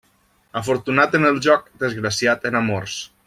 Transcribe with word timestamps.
Afortunat 0.61 1.17
en 1.19 1.29
el 1.31 1.37
joc, 1.49 1.69
desgraciat 1.85 2.49
en 2.53 2.61
amors. 2.63 2.97